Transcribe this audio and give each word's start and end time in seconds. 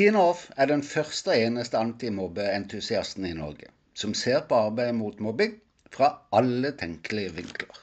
Tina 0.00 0.20
Off 0.24 0.46
er 0.56 0.70
den 0.70 0.80
første 0.80 1.28
og 1.28 1.42
eneste 1.44 1.76
antimobbeentusiasten 1.76 3.26
i 3.28 3.34
Norge 3.36 3.66
som 4.02 4.14
ser 4.16 4.46
på 4.48 4.56
arbeidet 4.56 4.94
mot 4.96 5.18
mobbing 5.20 5.58
fra 5.92 6.08
alle 6.38 6.70
tenkelige 6.80 7.34
vinkler. 7.36 7.80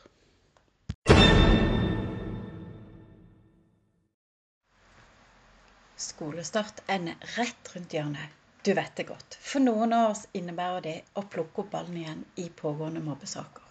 Skolestart 6.08 6.82
ender 6.95 7.22
rett 7.36 7.72
rundt 7.76 7.94
hjørnet. 7.94 8.34
Du 8.66 8.73
vet 8.73 8.98
det 8.98 9.05
godt. 9.13 9.38
For 9.38 9.62
noen 9.62 9.94
av 9.94 10.16
oss 10.16 10.26
innebærer 10.41 10.81
det 10.90 10.98
å 11.22 11.27
plukke 11.30 11.68
opp 11.68 11.72
ballen 11.77 12.02
igjen 12.02 12.26
i 12.41 12.49
pågående 12.63 13.05
mobbesaker. 13.12 13.70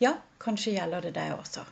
Ja, 0.00 0.16
kanskje 0.40 0.78
gjelder 0.78 1.04
det 1.04 1.18
deg 1.20 1.36
også. 1.36 1.68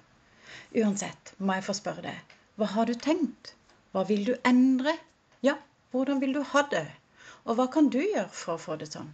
Uansett 0.77 1.33
må 1.39 1.57
jeg 1.57 1.71
få 1.73 1.81
spørre 1.81 2.11
deg, 2.13 2.39
hva 2.61 2.69
har 2.77 2.93
du 2.93 2.99
tenkt? 3.01 3.57
Hva 3.97 4.05
vil 4.13 4.29
du 4.29 4.35
endre? 4.45 4.99
Ja, 5.41 5.57
hvordan 5.93 6.21
vil 6.21 6.35
du 6.35 6.43
ha 6.53 6.63
det? 6.73 6.87
Og 7.45 7.59
hva 7.59 7.67
kan 7.73 7.89
du 7.93 8.01
gjøre 8.01 8.31
for 8.33 8.57
å 8.57 8.63
få 8.65 8.77
det 8.81 8.89
sånn? 8.93 9.11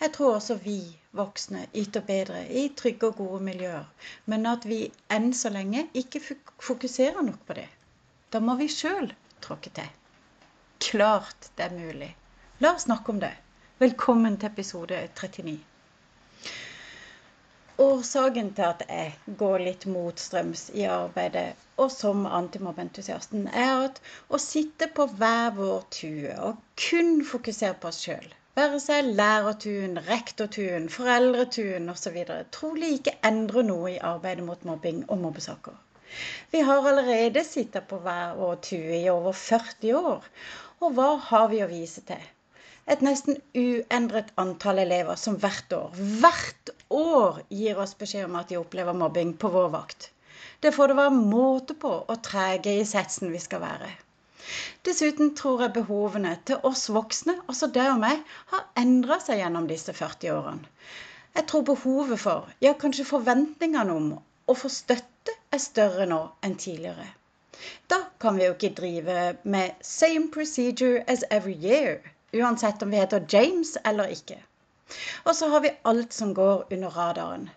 Jeg 0.00 0.12
tror 0.14 0.36
også 0.36 0.58
vi 0.62 0.78
voksne 1.18 1.64
yter 1.82 2.04
bedre 2.08 2.42
i 2.60 2.66
trygge 2.80 3.08
og 3.10 3.20
gode 3.20 3.40
miljøer, 3.48 3.86
men 4.30 4.46
at 4.50 4.66
vi 4.68 4.80
enn 5.16 5.32
så 5.34 5.50
lenge 5.54 5.86
ikke 6.02 6.22
fokuserer 6.68 7.24
nok 7.26 7.40
på 7.48 7.56
det. 7.58 7.66
Da 8.30 8.42
må 8.44 8.54
vi 8.60 8.68
sjøl 8.70 9.10
tråkke 9.46 9.72
til. 9.78 9.88
Klart 10.86 11.50
det 11.56 11.66
er 11.66 11.78
mulig. 11.80 12.12
La 12.60 12.74
oss 12.76 12.86
snakke 12.86 13.14
om 13.14 13.22
det. 13.24 13.32
Velkommen 13.82 14.36
til 14.40 14.52
episode 14.52 15.00
39. 15.16 15.58
Årsaken 17.78 18.54
til 18.56 18.64
at 18.64 18.82
jeg 18.88 19.36
går 19.40 19.62
litt 19.66 19.82
motstrøms 19.92 20.62
i 20.72 20.86
arbeidet 20.88 21.50
og 21.84 21.90
som 21.92 22.22
antimobbentusiasten, 22.38 23.42
er 23.52 23.82
at 23.88 23.98
å 24.32 24.40
sitte 24.40 24.88
på 24.96 25.04
hver 25.18 25.50
vår 25.58 25.82
tue 25.96 26.36
og 26.46 26.62
kun 26.80 27.10
fokusere 27.30 27.76
på 27.82 27.90
oss 27.90 27.98
sjøl, 28.06 28.30
være 28.56 28.80
seg 28.80 29.10
lærertuen, 29.18 30.00
rektortuen, 30.06 30.88
foreldretuen 30.94 31.92
osv., 31.92 32.16
trolig 32.56 32.94
ikke 32.96 33.18
endrer 33.30 33.68
noe 33.68 33.92
i 33.92 34.00
arbeidet 34.12 34.46
mot 34.46 34.64
mobbing 34.70 35.04
og 35.10 35.20
mobbesaker. 35.26 35.76
Vi 36.54 36.64
har 36.64 36.88
allerede 36.92 37.44
sittet 37.44 37.90
på 37.90 38.00
hver 38.06 38.38
vår 38.40 38.56
tue 38.70 39.02
i 39.02 39.10
over 39.12 39.36
40 39.36 40.00
år, 40.00 40.24
og 40.80 40.96
hva 40.96 41.10
har 41.28 41.52
vi 41.52 41.60
å 41.60 41.68
vise 41.68 42.06
til? 42.08 42.24
Et 42.86 43.02
nesten 43.02 43.38
uendret 43.58 44.28
antall 44.38 44.78
elever 44.78 45.18
som 45.18 45.36
hvert 45.42 45.72
år, 45.74 45.94
hvert 46.22 46.70
år 46.94 47.40
gir 47.50 47.80
oss 47.82 47.96
beskjed 47.98 48.28
om 48.28 48.36
at 48.38 48.52
de 48.52 48.60
opplever 48.60 48.94
mobbing 48.94 49.32
på 49.42 49.50
vår 49.50 49.72
vakt. 49.74 50.10
Det 50.62 50.72
får 50.74 50.92
det 50.92 50.98
være 51.00 51.16
måte 51.16 51.74
på 51.82 51.92
og 51.98 52.22
trege 52.22 52.76
i 52.78 52.86
setsen 52.86 53.32
vi 53.32 53.40
skal 53.42 53.64
være. 53.64 53.90
Dessuten 54.86 55.34
tror 55.34 55.64
jeg 55.64 55.74
behovene 55.74 56.36
til 56.46 56.62
oss 56.68 56.86
voksne, 56.94 57.34
også 57.50 57.72
deg 57.74 57.90
og 57.96 58.00
meg, 58.04 58.22
har 58.52 58.68
endra 58.78 59.18
seg 59.24 59.40
gjennom 59.42 59.66
disse 59.66 59.92
40 59.96 60.30
årene. 60.36 60.70
Jeg 61.36 61.48
tror 61.50 61.66
behovet 61.68 62.20
for, 62.22 62.46
ja 62.64 62.72
kanskje 62.78 63.08
forventningene 63.08 63.92
om, 63.92 64.12
å 64.46 64.54
få 64.54 64.70
støtte 64.72 65.34
er 65.52 65.60
større 65.60 66.06
nå 66.08 66.20
enn 66.46 66.54
tidligere. 66.62 67.10
Da 67.90 67.98
kan 68.22 68.38
vi 68.38 68.46
jo 68.46 68.54
ikke 68.54 68.76
drive 68.78 69.36
med 69.42 69.74
'same 69.82 70.30
procedure 70.30 71.02
as 71.10 71.24
every 71.30 71.58
year' 71.66 72.00
uansett 72.40 72.82
om 72.82 72.92
vi 72.92 73.00
heter 73.00 73.26
James 73.32 73.76
eller 73.84 74.12
ikke. 74.14 74.38
Og 75.26 75.34
så 75.34 75.48
har 75.50 75.62
vi 75.64 75.74
alt 75.90 76.12
som 76.14 76.32
går 76.34 76.68
under 76.72 76.94
radaren. 76.94 77.48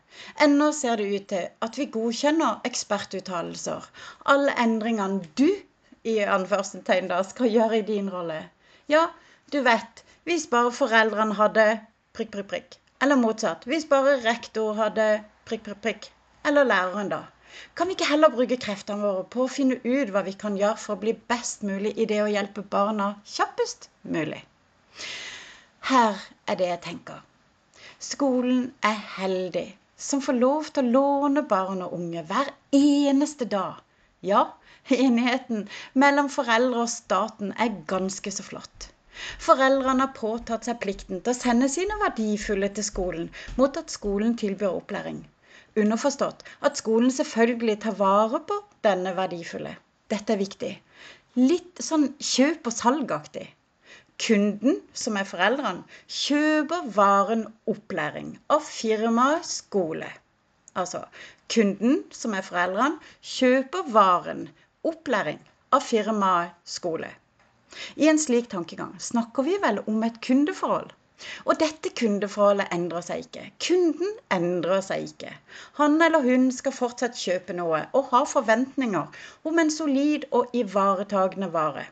Ennå 0.46 0.72
ser 0.74 0.98
det 0.98 1.10
ut 1.16 1.28
til 1.32 1.50
at 1.66 1.78
vi 1.78 1.86
godkjenner 1.94 2.64
ekspertuttalelser. 2.70 3.86
Alle 4.34 4.56
endringene 4.64 5.22
du 5.38 5.50
i 6.10 6.16
anførselstegn 6.38 7.12
da 7.12 7.22
skal 7.28 7.54
gjøre 7.54 7.82
i 7.82 7.88
din 7.92 8.10
rolle. 8.10 8.40
Ja, 8.90 9.06
du 9.54 9.60
vet, 9.70 10.04
hvis 10.26 10.48
bare 10.50 10.74
foreldrene 10.74 11.38
hadde 11.38 11.68
prikk, 12.18 12.32
prikk, 12.34 12.50
prikk. 12.56 12.80
Eller 13.02 13.22
motsatt. 13.22 13.70
Hvis 13.70 13.86
bare 13.94 14.18
rektor 14.26 14.74
hadde 14.82 15.10
prikk, 15.46 15.68
prikk, 15.68 15.82
prikk. 15.86 16.10
Eller 16.50 16.68
læreren, 16.68 17.14
da. 17.14 17.24
Kan 17.78 17.88
vi 17.88 17.96
ikke 17.96 18.10
heller 18.10 18.34
bruke 18.34 18.58
kreftene 18.62 19.06
våre 19.06 19.24
på 19.34 19.46
å 19.46 19.52
finne 19.54 19.80
ut 19.86 20.12
hva 20.14 20.26
vi 20.26 20.34
kan 20.44 20.58
gjøre 20.60 20.82
for 20.82 20.96
å 20.96 21.04
bli 21.06 21.14
best 21.32 21.66
mulig 21.70 21.94
i 21.98 22.10
det 22.10 22.22
å 22.24 22.30
hjelpe 22.30 22.66
barna 22.76 23.14
kjappest 23.38 23.90
mulig? 24.02 24.42
Her 25.90 26.22
er 26.48 26.60
det 26.60 26.70
jeg 26.70 26.82
tenker. 26.86 27.22
Skolen 28.00 28.72
er 28.86 28.98
heldig 29.18 29.68
som 30.00 30.22
får 30.24 30.38
lov 30.40 30.68
til 30.76 30.88
å 30.88 30.92
låne 30.96 31.44
barn 31.54 31.82
og 31.86 31.96
unge 31.98 32.24
hver 32.30 32.52
eneste 32.78 33.48
dag. 33.54 33.82
Ja, 34.26 34.46
enigheten 34.96 35.66
mellom 36.04 36.30
foreldre 36.32 36.86
og 36.86 36.94
staten 36.94 37.52
er 37.66 37.76
ganske 37.92 38.32
så 38.32 38.46
flott. 38.46 38.88
Foreldrene 39.44 40.06
har 40.06 40.16
påtatt 40.16 40.68
seg 40.68 40.80
plikten 40.84 41.20
til 41.20 41.34
å 41.34 41.40
sende 41.40 41.68
sine 41.72 41.98
verdifulle 42.00 42.70
til 42.76 42.88
skolen 42.88 43.28
mot 43.58 43.80
at 43.82 43.92
skolen 43.92 44.38
tilbyr 44.40 44.72
opplæring. 44.72 45.20
Underforstått 45.80 46.46
at 46.70 46.80
skolen 46.80 47.12
selvfølgelig 47.12 47.80
tar 47.84 48.00
vare 48.00 48.40
på 48.52 48.62
denne 48.88 49.12
verdifulle. 49.20 49.76
Dette 50.10 50.36
er 50.36 50.42
viktig. 50.42 50.72
Litt 51.36 51.84
sånn 51.84 52.14
kjøp 52.24 52.72
og 52.72 52.76
salgaktig. 52.76 53.46
Kunden, 54.20 54.82
som 54.94 55.16
er 55.20 55.28
foreldrene, 55.28 55.86
kjøper 56.12 56.90
varen 56.96 57.46
opplæring 57.72 58.34
av 58.56 58.66
firmaet 58.68 59.48
skole. 59.48 60.10
Altså 60.76 61.06
kunden, 61.54 62.04
som 62.12 62.36
er 62.36 62.46
foreldrene, 62.46 63.00
kjøper 63.36 63.88
varen 63.96 64.44
opplæring 64.92 65.40
av 65.76 65.86
firmaet 65.88 66.56
skole. 66.68 67.10
I 67.96 68.10
en 68.12 68.20
slik 68.22 68.50
tankegang 68.52 68.96
snakker 69.08 69.46
vi 69.48 69.56
vel 69.64 69.80
om 69.88 70.04
et 70.08 70.20
kundeforhold. 70.26 70.92
Og 71.46 71.60
dette 71.62 71.92
kundeforholdet 72.00 72.72
endrer 72.76 73.04
seg 73.06 73.26
ikke. 73.26 73.46
Kunden 73.66 74.14
endrer 74.36 74.84
seg 74.86 75.08
ikke. 75.10 75.32
Han 75.80 75.96
eller 76.06 76.24
hun 76.24 76.50
skal 76.56 76.76
fortsatt 76.76 77.20
kjøpe 77.20 77.56
noe 77.58 77.82
og 78.00 78.12
ha 78.14 78.24
forventninger 78.34 79.24
om 79.52 79.64
en 79.64 79.72
solid 79.76 80.28
og 80.32 80.56
ivaretagende 80.64 81.52
vare. 81.56 81.86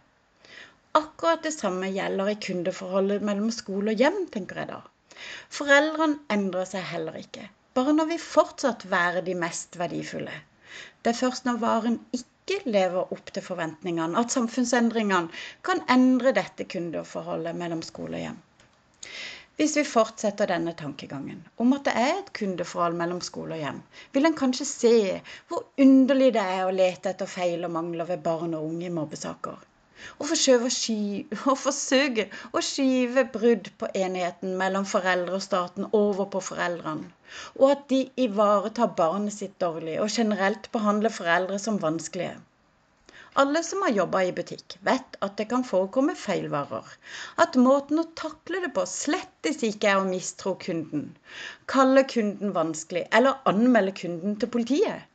Akkurat 0.97 1.43
det 1.43 1.51
samme 1.51 1.87
gjelder 1.93 2.29
i 2.31 2.35
kundeforholdet 2.41 3.25
mellom 3.27 3.51
skole 3.53 3.91
og 3.93 3.99
hjem, 4.01 4.15
tenker 4.33 4.61
jeg 4.61 4.69
da. 4.71 4.77
Foreldrene 5.57 6.23
endrer 6.33 6.65
seg 6.69 6.87
heller 6.91 7.19
ikke, 7.19 7.43
bare 7.77 7.93
når 7.97 8.07
vi 8.11 8.17
fortsatt 8.23 8.85
være 8.89 9.21
de 9.27 9.35
mest 9.37 9.77
verdifulle. 9.77 10.33
Det 11.03 11.11
er 11.11 11.19
først 11.19 11.45
når 11.45 11.59
varen 11.61 11.99
ikke 12.17 12.57
lever 12.65 13.13
opp 13.13 13.29
til 13.35 13.45
forventningene, 13.45 14.17
at 14.17 14.33
samfunnsendringene 14.33 15.37
kan 15.69 15.83
endre 15.97 16.33
dette 16.39 16.65
kundeforholdet 16.73 17.61
mellom 17.61 17.85
skole 17.85 18.17
og 18.17 18.25
hjem. 18.25 18.41
Hvis 19.61 19.77
vi 19.77 19.85
fortsetter 19.91 20.49
denne 20.49 20.73
tankegangen 20.81 21.45
om 21.61 21.77
at 21.77 21.85
det 21.91 21.97
er 22.07 22.11
et 22.15 22.33
kundeforhold 22.41 22.97
mellom 22.97 23.21
skole 23.25 23.59
og 23.59 23.65
hjem, 23.67 23.85
vil 24.17 24.31
en 24.31 24.41
kanskje 24.41 24.71
se 24.73 24.97
hvor 25.51 25.69
underlig 25.85 26.33
det 26.41 26.49
er 26.57 26.65
å 26.65 26.75
lete 26.81 27.13
etter 27.13 27.29
feil 27.37 27.69
og 27.69 27.77
mangler 27.77 28.09
ved 28.15 28.25
barn 28.25 28.57
og 28.57 28.71
unge 28.71 28.89
i 28.89 28.95
mobbesaker 29.01 29.65
og 30.19 30.27
forsøke 30.29 32.25
å, 32.53 32.61
skyve 32.67 33.23
brudd 33.37 33.69
på 33.81 33.89
enigheten 34.01 34.57
mellom 34.59 34.85
foreldre 34.91 35.39
og 35.39 35.45
staten 35.45 35.87
over 36.01 36.29
på 36.35 36.41
foreldrene, 36.49 37.09
og 37.61 37.65
at 37.71 37.87
de 37.93 38.03
ivaretar 38.27 38.93
barnet 38.99 39.37
sitt 39.37 39.55
dårlig 39.63 39.97
og 40.03 40.13
generelt 40.19 40.69
behandler 40.75 41.13
foreldre 41.21 41.57
som 41.63 41.81
vanskelige. 41.81 42.35
Alle 43.41 43.61
som 43.61 43.83
har 43.85 43.91
jobba 43.93 44.23
i 44.25 44.31
butikk, 44.37 44.77
vet 44.85 45.17
at 45.21 45.35
det 45.37 45.45
kan 45.51 45.65
forekomme 45.71 46.15
feilvarer. 46.17 46.87
At 47.43 47.57
måten 47.61 48.01
å 48.01 48.07
takle 48.17 48.63
det 48.63 48.71
på 48.73 48.85
slettes 48.89 49.61
ikke 49.67 49.91
er 49.91 49.99
å 49.99 50.07
mistro 50.07 50.55
kunden, 50.63 51.11
kalle 51.69 52.01
kunden 52.09 52.55
vanskelig 52.55 53.03
eller 53.19 53.37
anmelde 53.51 53.93
kunden 53.99 54.39
til 54.41 54.49
politiet. 54.55 55.05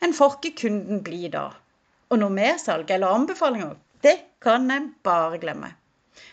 En 0.00 0.16
får 0.16 0.38
ikke 0.38 0.54
kunden 0.62 1.02
bli 1.04 1.28
da. 1.34 1.50
Og 2.08 2.22
noe 2.22 2.32
mersalg 2.32 2.88
eller 2.96 3.12
anbefalinger 3.18 3.76
det 4.02 4.16
kan 4.40 4.70
en 4.70 4.94
bare 5.04 5.38
glemme. 5.42 5.74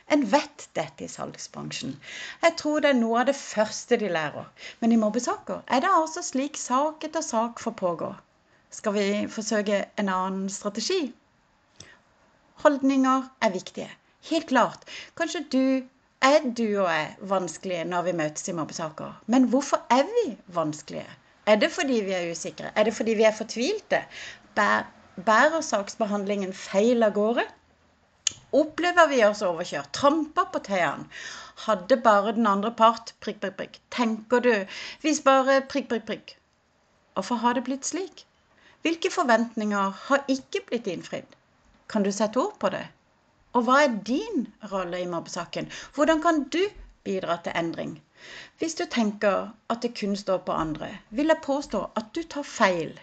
En 0.08 0.24
vet 0.31 0.69
dette 0.78 1.04
i 1.04 1.12
salgsbransjen. 1.12 1.98
Jeg 2.44 2.56
tror 2.60 2.84
det 2.84 2.94
er 2.94 3.00
noe 3.00 3.19
av 3.22 3.28
det 3.30 3.36
første 3.36 4.00
de 4.00 4.08
lærer. 4.12 4.48
Men 4.80 4.94
i 4.96 5.00
mobbesaker 5.02 5.66
er 5.68 5.84
det 5.84 5.92
altså 5.92 6.24
slik 6.24 6.60
sak 6.62 7.04
etter 7.04 7.25
sak 7.25 7.60
får 7.64 7.75
pågå. 7.81 8.14
Skal 8.72 8.96
vi 8.96 9.08
forsøke 9.31 9.84
en 10.00 10.12
annen 10.14 10.50
strategi? 10.52 11.12
Holdninger 12.64 13.28
er 13.44 13.54
viktige. 13.54 13.90
Helt 14.31 14.48
klart. 14.48 14.88
Kanskje 15.19 15.44
du 15.52 15.64
er 16.28 16.40
du 16.58 16.66
og 16.81 16.90
jeg 16.90 17.30
vanskelige 17.30 17.86
når 17.86 18.08
vi 18.08 18.18
møtes 18.22 18.48
i 18.50 18.56
mobbesaker. 18.58 19.19
Men 19.28 19.48
hvorfor 19.52 19.84
er 19.94 20.08
vi 20.16 20.38
vanskelige? 20.56 21.08
Er 21.48 21.56
det 21.56 21.72
fordi 21.72 22.02
vi 22.04 22.16
er 22.16 22.31
usikre? 22.31 22.72
Er 22.75 22.84
det 22.84 22.96
fordi 22.96 23.14
vi 23.19 23.24
er 23.24 23.36
fortvilte? 23.36 24.02
Bærer 25.25 25.64
saksbehandlingen 25.66 26.52
feil 26.54 27.02
av 27.06 27.16
gårde? 27.16 27.44
Opplever 28.58 29.08
vi 29.10 29.24
oss 29.25 29.40
overkjørt? 29.46 29.90
Trampa 29.98 30.44
på 30.54 30.60
tærne? 30.68 31.08
Hadde 31.64 31.98
bare 32.06 32.36
den 32.38 32.46
andre 32.46 32.69
part 32.81 33.16
prikk, 33.25 33.40
prikk, 33.42 33.56
prikk. 33.58 33.80
Tenker 33.96 34.44
du 34.46 34.52
hvis 35.02 35.24
bare 35.25 35.56
prikk, 35.72 35.88
prikk, 35.90 36.06
prikk? 36.12 36.36
Hvorfor 37.18 37.42
har 37.42 37.58
det 37.58 37.64
blitt 37.66 37.90
slik? 37.90 38.28
Hvilke 38.86 39.10
forventninger 39.10 39.96
har 40.04 40.30
ikke 40.30 40.62
blitt 40.68 40.90
innfridd? 40.94 41.34
Kan 41.90 42.06
du 42.06 42.12
sette 42.14 42.38
ord 42.44 42.60
på 42.62 42.69
det? 42.75 42.86
Og 43.58 43.66
hva 43.66 43.80
er 43.88 43.98
din 44.12 44.46
rolle 44.72 45.02
i 45.02 45.10
mobbesaken? 45.10 45.72
Hvordan 45.98 46.22
kan 46.22 46.44
du 46.54 46.62
bidra 47.10 47.40
til 47.42 47.58
endring? 47.58 47.98
Hvis 48.62 48.78
du 48.78 48.86
tenker 48.86 49.50
at 49.74 49.81
det 49.81 49.96
kun 49.98 50.14
står 50.16 50.46
på 50.46 50.54
andre, 50.54 50.94
vil 51.10 51.34
jeg 51.34 51.46
påstå 51.50 51.88
at 51.98 52.14
du 52.14 52.22
tar 52.22 52.46
feil. 52.46 52.94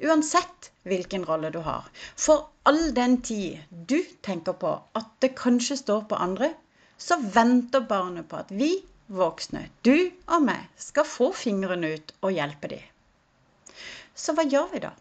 Uansett 0.00 0.70
hvilken 0.88 1.24
rolle 1.28 1.50
du 1.52 1.58
har. 1.66 1.88
For 2.16 2.48
all 2.68 2.94
den 2.96 3.18
tid 3.26 3.58
du 3.70 3.98
tenker 4.24 4.56
på 4.56 4.72
at 4.96 5.10
det 5.24 5.34
kanskje 5.38 5.76
står 5.82 6.06
på 6.10 6.20
andre, 6.20 6.52
så 7.00 7.18
venter 7.34 7.84
barnet 7.88 8.28
på 8.28 8.40
at 8.40 8.52
vi 8.52 8.72
voksne, 9.10 9.66
du 9.82 10.10
og 10.30 10.44
meg, 10.46 10.66
skal 10.78 11.08
få 11.08 11.30
fingrene 11.34 11.94
ut 11.96 12.12
og 12.20 12.34
hjelpe 12.36 12.70
dem. 12.72 13.76
Så 14.14 14.34
hva 14.36 14.44
gjør 14.46 14.68
vi 14.74 14.82
da? 14.84 14.92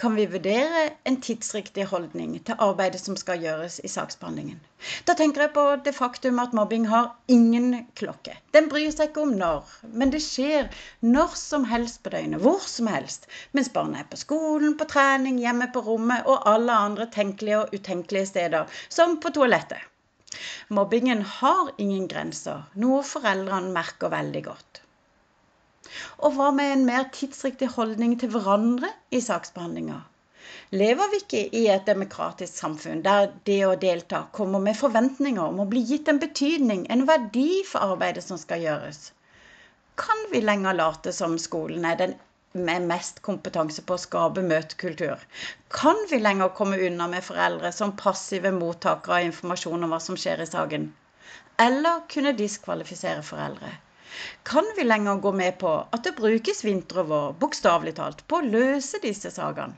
Kan 0.00 0.14
vi 0.18 0.26
vurdere 0.30 0.82
en 1.08 1.16
tidsriktig 1.22 1.84
holdning 1.90 2.36
til 2.46 2.60
arbeidet 2.66 3.00
som 3.02 3.16
skal 3.20 3.42
gjøres 3.42 3.80
i 3.84 3.90
saksbehandlingen? 3.92 4.60
Da 5.08 5.14
tenker 5.18 5.44
jeg 5.44 5.52
på 5.56 5.64
det 5.86 5.94
faktum 5.96 6.38
at 6.42 6.54
mobbing 6.56 6.86
har 6.90 7.14
ingen 7.36 7.86
klokke. 7.98 8.36
Den 8.56 8.68
bryr 8.72 8.90
seg 8.94 9.10
ikke 9.10 9.24
om 9.24 9.32
når, 9.40 9.72
men 10.02 10.12
det 10.14 10.20
skjer 10.26 10.68
når 11.16 11.34
som 11.40 11.64
helst 11.70 12.02
på 12.04 12.12
døgnet, 12.14 12.42
hvor 12.44 12.60
som 12.68 12.90
helst. 12.92 13.26
Mens 13.56 13.72
barnet 13.74 14.04
er 14.04 14.10
på 14.12 14.20
skolen, 14.20 14.76
på 14.78 14.88
trening, 14.90 15.40
hjemme 15.42 15.70
på 15.74 15.84
rommet 15.88 16.28
og 16.28 16.46
alle 16.52 16.78
andre 16.90 17.08
tenkelige 17.18 17.64
og 17.64 17.74
utenkelige 17.74 18.30
steder, 18.34 18.78
som 18.88 19.18
på 19.24 19.32
toalettet. 19.34 19.82
Mobbingen 20.74 21.22
har 21.40 21.74
ingen 21.78 22.08
grenser, 22.10 22.64
noe 22.80 23.02
foreldrene 23.06 23.74
merker 23.74 24.10
veldig 24.12 24.48
godt. 24.48 24.83
Og 26.18 26.34
hva 26.36 26.50
med 26.54 26.72
en 26.72 26.84
mer 26.88 27.06
tidsriktig 27.14 27.68
holdning 27.76 28.18
til 28.20 28.30
hverandre 28.34 28.90
i 29.10 29.20
saksbehandlinga? 29.24 30.02
Lever 30.70 31.10
vi 31.12 31.18
ikke 31.22 31.40
i 31.58 31.62
et 31.72 31.86
demokratisk 31.88 32.54
samfunn 32.60 33.02
der 33.06 33.30
det 33.48 33.60
å 33.66 33.74
delta 33.84 34.20
kommer 34.38 34.62
med 34.66 34.78
forventninger 34.78 35.42
om 35.42 35.62
å 35.62 35.66
bli 35.70 35.82
gitt 35.88 36.10
en 36.12 36.20
betydning, 36.22 36.84
en 36.90 37.06
verdi 37.08 37.62
for 37.68 37.94
arbeidet 37.94 38.24
som 38.26 38.38
skal 38.40 38.62
gjøres? 38.62 39.00
Kan 39.96 40.24
vi 40.32 40.42
lenger 40.44 40.76
late 40.78 41.12
som 41.16 41.36
skolen 41.38 41.84
er 41.90 41.98
den 42.00 42.14
med 42.54 42.86
mest 42.90 43.20
kompetanse 43.26 43.82
på 43.86 43.96
å 43.96 44.02
skape 44.04 44.42
møtekultur? 44.46 45.22
Kan 45.74 45.98
vi 46.10 46.20
lenger 46.22 46.52
komme 46.58 46.78
unna 46.88 47.08
med 47.10 47.26
foreldre 47.26 47.72
som 47.74 47.96
passive 47.98 48.52
mottakere 48.54 49.20
av 49.20 49.28
informasjon 49.30 49.86
om 49.86 49.94
hva 49.94 50.02
som 50.02 50.18
skjer 50.18 50.42
i 50.44 50.50
saken? 50.50 50.92
Eller 51.62 52.04
kunne 52.10 52.34
diskvalifisere 52.38 53.22
foreldre? 53.26 53.72
Kan 54.42 54.66
vi 54.76 54.84
lenger 54.84 55.22
gå 55.24 55.32
med 55.32 55.58
på 55.58 55.72
at 55.92 56.04
det 56.04 56.16
brukes 56.18 56.64
vinter 56.64 57.02
og 57.02 57.08
vår, 57.12 57.32
bokstavelig 57.44 57.94
talt, 58.00 58.26
på 58.28 58.40
å 58.40 58.46
løse 58.46 59.00
disse 59.02 59.32
sakene? 59.34 59.74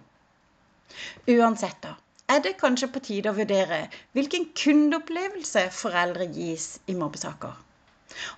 Uansett, 1.30 1.78
da, 1.82 1.94
er 2.30 2.42
det 2.42 2.56
kanskje 2.60 2.88
på 2.94 3.02
tide 3.08 3.30
å 3.30 3.36
vurdere 3.36 3.86
hvilken 4.16 4.48
kundeopplevelse 4.58 5.68
foreldre 5.74 6.26
gis 6.34 6.76
i 6.86 6.96
mobbesaker. 6.98 7.54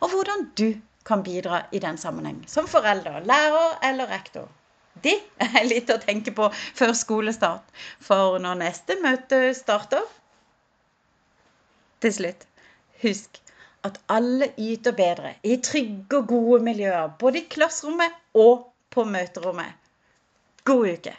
Og 0.03 0.13
hvordan 0.13 0.49
du 0.59 0.69
kan 1.09 1.23
bidra 1.25 1.63
i 1.73 1.81
den 1.81 1.97
sammenheng, 2.01 2.43
som 2.47 2.69
forelder, 2.69 3.25
lærer 3.25 3.79
eller 3.89 4.11
rektor. 4.13 4.49
Det 5.03 5.17
er 5.45 5.65
litt 5.69 5.91
å 5.95 6.01
tenke 6.03 6.35
på 6.35 6.51
før 6.53 6.93
skolestart. 6.97 7.65
For 8.03 8.41
når 8.43 8.63
neste 8.65 8.99
møte 9.03 9.43
starter 9.57 10.05
Til 11.99 12.13
slutt, 12.15 12.45
husk 13.03 13.41
at 13.87 14.01
alle 14.09 14.51
yter 14.59 14.93
bedre 14.93 15.35
i 15.45 15.57
trygge 15.63 16.19
og 16.19 16.27
gode 16.29 16.63
miljøer, 16.65 17.11
både 17.19 17.43
i 17.43 17.47
klasserommet 17.51 18.19
og 18.35 18.67
på 18.91 19.05
møterommet. 19.05 19.73
God 20.65 20.89
uke! 20.93 21.15